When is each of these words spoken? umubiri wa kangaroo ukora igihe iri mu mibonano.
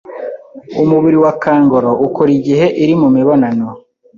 umubiri 0.83 1.17
wa 1.23 1.33
kangaroo 1.41 2.01
ukora 2.05 2.31
igihe 2.39 2.65
iri 2.83 2.93
mu 3.01 3.07
mibonano. 3.15 3.67